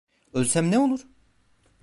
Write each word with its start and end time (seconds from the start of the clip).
Ölsem 0.33 0.71
ne 0.71 0.79
olur? 0.79 1.05